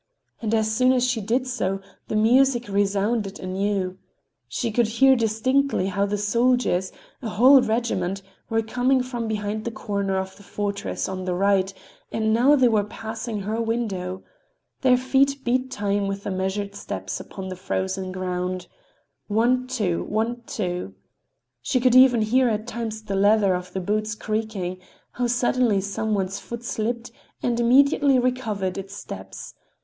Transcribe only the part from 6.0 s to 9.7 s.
the soldiers, a whole regiment, were coming from behind the